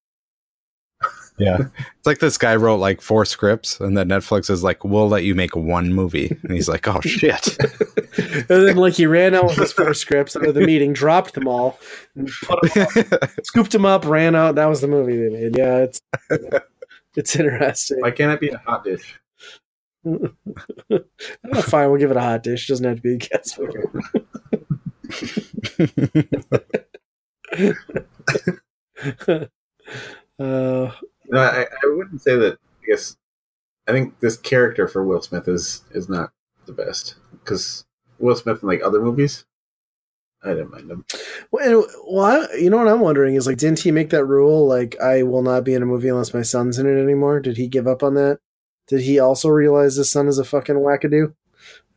Yeah. 1.38 1.58
It's 1.98 2.06
like 2.08 2.20
this 2.20 2.38
guy 2.38 2.56
wrote 2.56 2.77
like 2.77 3.01
four 3.01 3.25
scripts 3.25 3.79
and 3.79 3.98
then 3.98 4.08
Netflix 4.10 4.50
is 4.50 4.63
like, 4.63 4.84
We'll 4.86 5.10
let 5.10 5.24
you 5.24 5.36
make 5.36 5.56
one 5.56 5.94
movie. 5.94 6.38
And 6.44 6.51
he's 6.51 6.70
like, 6.70 6.88
Oh 6.88 7.01
shit. 7.01 7.58
and 8.17 8.46
then 8.48 8.77
like 8.77 8.94
he 8.94 9.06
ran 9.06 9.36
out 9.36 9.46
with 9.46 9.56
his 9.58 9.74
four 9.74 9.94
scripts 9.94 10.36
out 10.36 10.46
of 10.48 10.53
the 10.56 10.62
meeting, 10.62 10.94
dropped 10.94 11.34
them 11.34 11.48
all, 11.48 11.79
and 12.15 12.29
put 12.44 12.77
'em 12.77 12.88
up, 13.22 13.29
scooped 13.44 13.72
them 13.72 13.86
up, 13.86 14.06
ran 14.06 14.36
out. 14.36 14.56
That 14.56 14.67
was 14.67 14.79
the 14.82 14.88
movie 14.88 15.17
they 15.17 15.29
made. 15.29 15.58
Yeah, 15.58 15.77
it's 15.79 16.01
it's 17.15 17.36
interesting. 17.36 18.00
Why 18.01 18.12
can't 18.12 18.32
it 18.32 18.39
be 18.39 18.50
a 18.50 18.58
hot 18.60 18.84
dish? 18.84 19.20
Oh, 20.89 21.62
fine, 21.62 21.89
we'll 21.89 22.00
give 22.00 22.12
it 22.12 22.17
a 22.17 22.22
hot 22.22 22.44
dish. 22.44 22.67
Doesn't 22.67 22.86
have 22.86 22.98
to 22.98 23.01
be 23.01 23.13
a 23.15 23.17
guest 23.17 23.60
movie. 23.60 23.77
uh, 30.39 30.91
No, 31.30 31.40
I, 31.40 31.64
I 31.64 31.88
wouldn't 31.96 32.22
say 32.22 32.36
that. 32.36 32.54
I 32.84 32.86
guess 32.88 33.18
I 33.88 33.92
think 33.92 34.20
this 34.20 34.38
character 34.38 34.88
for 34.88 35.04
Will 35.04 35.22
Smith 35.22 35.48
is 35.48 35.84
is 35.92 36.08
not 36.10 36.32
the 36.66 36.74
best 36.74 37.16
because 37.32 37.86
Will 38.20 38.36
Smith 38.36 38.62
in 38.64 38.70
like 38.70 38.82
other 38.84 39.02
movies, 39.02 39.46
I 40.44 40.50
didn't 40.50 40.72
mind 40.72 40.90
him. 40.92 41.06
well, 41.52 41.66
and- 41.84 41.92
well, 42.08 42.26
I- 42.52 42.56
you 42.58 42.70
know 42.70 42.78
what 42.78 42.88
I'm 42.88 43.00
wondering 43.02 43.36
is 43.36 43.46
like, 43.48 43.58
didn't 43.58 43.80
he 43.80 43.92
make 43.92 44.10
that 44.12 44.26
rule? 44.26 44.68
Like, 44.68 45.00
I 45.02 45.24
will 45.24 45.42
not 45.44 45.64
be 45.64 45.74
in 45.74 45.84
a 45.84 45.86
movie 45.86 46.08
unless 46.10 46.34
my 46.34 46.42
son's 46.42 46.80
in 46.80 46.86
it 46.88 47.02
anymore. 47.02 47.40
Did 47.40 47.58
he 47.58 47.68
give 47.68 47.88
up 47.88 48.04
on 48.04 48.14
that? 48.16 48.40
Did 48.88 49.02
he 49.02 49.20
also 49.20 49.50
realize 49.50 49.96
his 49.96 50.10
son 50.12 50.28
is 50.28 50.40
a 50.40 50.46
fucking 50.46 50.76
wackadoo? 50.76 51.26
And 51.26 51.34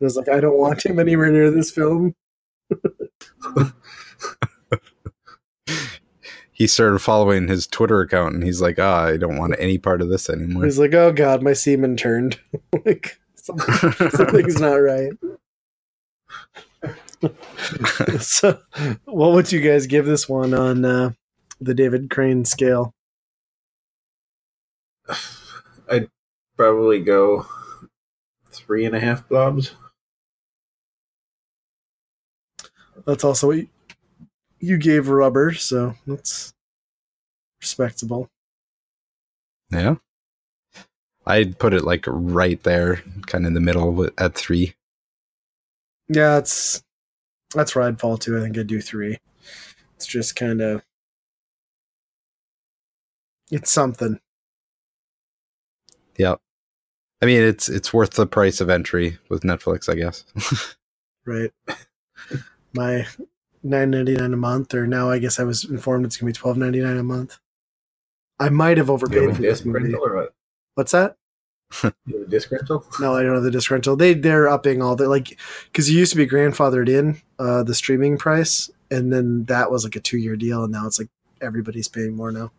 was 0.00 0.16
like, 0.16 0.28
I 0.28 0.40
don't 0.40 0.58
want 0.58 0.84
him 0.84 0.98
anywhere 0.98 1.30
near 1.30 1.50
this 1.50 1.70
film. 1.70 2.14
he 6.60 6.66
started 6.66 6.98
following 6.98 7.48
his 7.48 7.66
Twitter 7.66 8.02
account, 8.02 8.34
and 8.34 8.44
he's 8.44 8.60
like, 8.60 8.78
"Ah, 8.78 9.06
I 9.06 9.16
don't 9.16 9.38
want 9.38 9.54
any 9.58 9.78
part 9.78 10.02
of 10.02 10.10
this 10.10 10.28
anymore." 10.28 10.66
He's 10.66 10.78
like, 10.78 10.92
"Oh 10.92 11.10
God, 11.10 11.42
my 11.42 11.54
semen 11.54 11.96
turned. 11.96 12.38
like 12.84 13.18
something, 13.34 14.10
something's 14.10 14.60
not 14.60 14.74
right." 14.74 15.10
so, 18.20 18.58
what 19.06 19.32
would 19.32 19.50
you 19.50 19.62
guys 19.62 19.86
give 19.86 20.04
this 20.04 20.28
one 20.28 20.52
on 20.52 20.84
uh, 20.84 21.12
the 21.62 21.72
David 21.72 22.10
Crane 22.10 22.44
scale? 22.44 22.92
I'd 25.90 26.10
probably 26.58 27.00
go 27.00 27.46
three 28.52 28.84
and 28.84 28.94
a 28.94 29.00
half 29.00 29.26
blobs. 29.26 29.74
That's 33.06 33.24
also 33.24 33.46
what 33.46 33.66
you, 34.60 34.78
gave 34.78 35.08
Rubber, 35.08 35.52
so 35.54 35.94
that's 36.06 36.52
respectable. 37.60 38.28
yeah, 39.70 39.96
I'd 41.26 41.58
put 41.58 41.74
it 41.74 41.84
like 41.84 42.04
right 42.06 42.62
there, 42.62 43.02
kind 43.26 43.44
of 43.44 43.48
in 43.48 43.54
the 43.54 43.60
middle 43.60 44.08
at 44.18 44.34
three. 44.34 44.74
Yeah, 46.08 46.38
it's 46.38 46.82
that's 47.54 47.74
where 47.74 47.84
I'd 47.84 48.00
fall 48.00 48.16
to. 48.18 48.38
I 48.38 48.40
think 48.40 48.58
I'd 48.58 48.66
do 48.66 48.80
three. 48.80 49.18
It's 49.96 50.06
just 50.06 50.36
kind 50.36 50.60
of 50.60 50.82
it's 53.50 53.70
something. 53.70 54.20
Yeah, 56.16 56.36
I 57.22 57.26
mean 57.26 57.42
it's 57.42 57.68
it's 57.68 57.92
worth 57.92 58.12
the 58.12 58.26
price 58.26 58.60
of 58.60 58.70
entry 58.70 59.18
with 59.28 59.42
Netflix, 59.42 59.88
I 59.88 59.94
guess. 59.94 60.24
right? 61.26 61.50
My 62.72 63.06
nine 63.62 63.90
ninety 63.90 64.14
nine 64.16 64.32
a 64.32 64.36
month, 64.36 64.74
or 64.74 64.86
now 64.86 65.10
I 65.10 65.18
guess 65.18 65.38
I 65.38 65.44
was 65.44 65.64
informed 65.64 66.04
it's 66.06 66.16
gonna 66.16 66.28
be 66.30 66.34
twelve 66.34 66.56
ninety 66.56 66.80
nine 66.80 66.96
a 66.96 67.02
month. 67.02 67.38
I 68.38 68.48
might 68.48 68.78
have 68.78 68.86
Do 68.86 68.92
you 68.92 68.94
overpaid 68.94 69.22
have 69.28 69.36
for 69.36 69.42
a 69.42 69.46
this 69.46 69.58
disc 69.60 69.66
movie. 69.66 69.94
or 69.94 70.14
what? 70.16 70.34
What's 70.74 70.92
that? 70.92 71.16
You 72.06 72.18
have 72.18 72.26
a 72.26 72.30
disc 72.30 72.50
rental? 72.50 72.84
No, 73.00 73.14
I 73.14 73.22
don't 73.22 73.34
have 73.34 73.42
the 73.44 73.50
disc 73.50 73.70
rental. 73.70 73.94
They 73.96 74.14
they're 74.14 74.48
upping 74.48 74.82
all 74.82 74.96
the 74.96 75.08
like 75.08 75.38
because 75.66 75.90
you 75.90 75.98
used 75.98 76.12
to 76.12 76.16
be 76.18 76.26
grandfathered 76.26 76.88
in 76.88 77.20
uh, 77.38 77.62
the 77.62 77.74
streaming 77.74 78.18
price, 78.18 78.70
and 78.90 79.12
then 79.12 79.44
that 79.44 79.70
was 79.70 79.84
like 79.84 79.94
a 79.96 80.00
two 80.00 80.18
year 80.18 80.34
deal, 80.36 80.64
and 80.64 80.72
now 80.72 80.86
it's 80.86 80.98
like 80.98 81.08
everybody's 81.40 81.86
paying 81.88 82.16
more 82.16 82.32
now. 82.32 82.50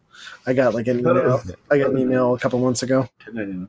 I 0.46 0.53
got 0.53 0.74
like 0.74 0.88
an 0.88 1.00
I 1.00 1.03
thought 1.03 1.17
it 1.17 1.24
email. 1.24 1.41
I 1.72 1.77
got 1.79 1.89
an 1.89 1.98
email 1.98 2.34
a 2.36 2.39
couple 2.39 2.60
months 2.60 2.84
ago. 2.84 3.10
$10.99. 3.25 3.67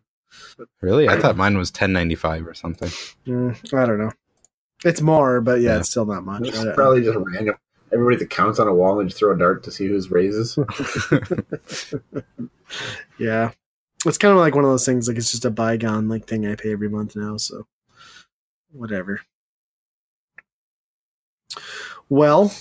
really, 0.80 1.08
I 1.08 1.18
thought 1.18 1.36
mine 1.36 1.56
was 1.58 1.70
ten 1.70 1.92
ninety 1.92 2.14
five 2.14 2.46
or 2.46 2.54
something. 2.54 2.88
Mm, 3.26 3.74
I 3.74 3.86
don't 3.86 3.98
know. 3.98 4.12
It's 4.84 5.00
more, 5.00 5.40
but 5.40 5.60
yeah, 5.60 5.70
Yeah. 5.74 5.78
it's 5.78 5.90
still 5.90 6.06
not 6.06 6.24
much. 6.24 6.48
It's 6.48 6.58
uh, 6.58 6.72
probably 6.74 7.02
just 7.02 7.16
random. 7.18 7.54
Everybody 7.92 8.16
that 8.16 8.30
counts 8.30 8.58
on 8.58 8.68
a 8.68 8.74
wall 8.74 9.00
and 9.00 9.08
just 9.10 9.18
throw 9.18 9.32
a 9.34 9.38
dart 9.38 9.62
to 9.64 9.70
see 9.70 9.86
whose 9.86 10.10
raises. 10.10 10.58
Yeah. 13.18 13.50
It's 14.06 14.16
kind 14.18 14.32
of 14.32 14.38
like 14.38 14.54
one 14.54 14.64
of 14.64 14.70
those 14.70 14.86
things 14.86 15.06
like 15.06 15.16
it's 15.18 15.30
just 15.30 15.44
a 15.44 15.50
bygone 15.50 16.08
like 16.08 16.26
thing 16.26 16.46
I 16.46 16.54
pay 16.56 16.72
every 16.72 16.88
month 16.88 17.14
now, 17.14 17.36
so 17.36 17.66
whatever. 18.72 19.20
Well, 22.08 22.52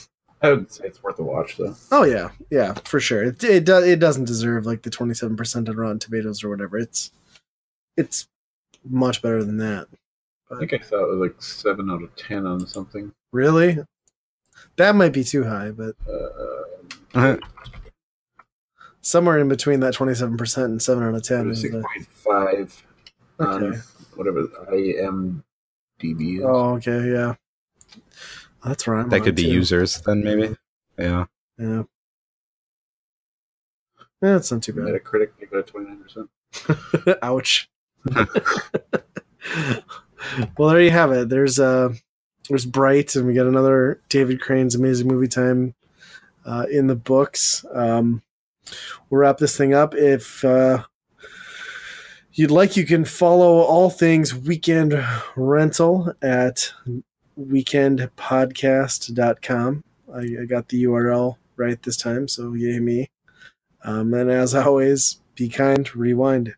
I 0.41 0.51
would 0.51 0.71
say 0.71 0.85
it's 0.85 1.01
worth 1.01 1.19
a 1.19 1.23
watch 1.23 1.57
though. 1.57 1.75
oh 1.91 2.03
yeah, 2.03 2.31
yeah, 2.49 2.73
for 2.85 2.99
sure. 2.99 3.23
It 3.23 3.43
it, 3.43 3.65
do, 3.65 3.77
it 3.77 3.99
doesn't 3.99 4.25
deserve 4.25 4.65
like 4.65 4.83
the 4.83 4.89
27% 4.89 5.69
on 5.69 5.75
Rotten 5.75 5.99
Tomatoes 5.99 6.43
or 6.43 6.49
whatever. 6.49 6.77
It's 6.77 7.11
it's 7.97 8.27
much 8.87 9.21
better 9.21 9.43
than 9.43 9.57
that. 9.57 9.87
I 10.53 10.59
think 10.59 10.73
I 10.73 10.79
saw 10.85 11.03
it 11.05 11.09
was 11.17 11.19
like 11.19 11.41
seven 11.41 11.89
out 11.89 12.03
of 12.03 12.15
ten 12.15 12.45
on 12.45 12.65
something. 12.67 13.11
Really? 13.31 13.77
That 14.77 14.95
might 14.95 15.13
be 15.13 15.23
too 15.23 15.43
high, 15.43 15.71
but 15.71 15.95
Uh, 17.13 17.37
somewhere 19.01 19.39
in 19.39 19.47
between 19.49 19.79
that 19.81 19.93
27% 19.93 20.63
and 20.65 20.81
7 20.81 21.03
out 21.03 21.13
of 21.15 21.23
10 21.23 21.51
is 21.51 21.61
six 21.61 21.73
the, 21.73 21.81
point 21.81 22.07
five 22.07 22.83
on 23.39 23.63
Okay. 23.63 23.77
whatever 24.15 24.43
IMDb 24.71 26.37
is. 26.37 26.43
Oh, 26.45 26.75
okay, 26.75 27.11
yeah. 27.11 27.35
That's 28.63 28.87
right. 28.87 29.09
that 29.09 29.23
could 29.23 29.35
be 29.35 29.43
users 29.45 29.99
then, 30.01 30.23
maybe. 30.23 30.55
Yeah. 30.97 31.25
Yeah. 31.57 31.83
Yeah, 34.21 34.35
it's 34.35 34.51
not 34.51 34.61
too 34.61 34.73
bad. 34.73 34.85
Metacritic 34.85 35.29
gave 35.39 35.51
it 35.51 35.57
a 35.57 35.63
twenty 35.63 35.89
nine 35.89 36.03
percent. 36.03 36.29
Ouch. 37.23 37.69
well, 40.57 40.69
there 40.69 40.81
you 40.81 40.91
have 40.91 41.11
it. 41.11 41.27
There's 41.29 41.59
uh 41.59 41.93
there's 42.49 42.65
Bright, 42.65 43.15
and 43.15 43.27
we 43.27 43.33
got 43.33 43.47
another 43.47 44.01
David 44.09 44.41
Crane's 44.41 44.75
Amazing 44.75 45.07
Movie 45.07 45.27
Time 45.27 45.73
uh, 46.45 46.65
in 46.71 46.87
the 46.87 46.95
books. 46.95 47.63
Um, 47.73 48.21
we'll 49.09 49.21
wrap 49.21 49.37
this 49.37 49.55
thing 49.55 49.73
up. 49.73 49.95
If 49.95 50.43
uh, 50.43 50.83
you'd 52.33 52.51
like, 52.51 52.75
you 52.75 52.85
can 52.85 53.05
follow 53.05 53.59
all 53.59 53.89
things 53.89 54.35
Weekend 54.35 55.01
Rental 55.35 56.13
at 56.21 56.73
weekendpodcast.com. 57.39 59.83
I, 60.13 60.19
I 60.19 60.43
got 60.45 60.67
the 60.67 60.83
URL 60.83 61.37
right 61.55 61.81
this 61.81 61.95
time, 61.97 62.27
so 62.27 62.53
yay 62.53 62.79
me. 62.79 63.09
Um, 63.83 64.13
and 64.13 64.29
as 64.29 64.53
always, 64.53 65.19
be 65.35 65.49
kind, 65.49 65.95
rewind. 65.95 66.53